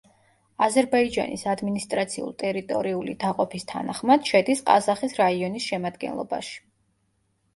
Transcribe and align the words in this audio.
აზერბაიჯანის 0.67 1.41
ადმინისტრაციულ-ტერიტორიული 1.51 3.13
დაყოფის 3.23 3.67
თანახმად 3.73 4.31
შედის 4.31 4.63
ყაზახის 4.71 5.13
რაიონის 5.21 5.69
შემადგენლობაში. 5.73 6.57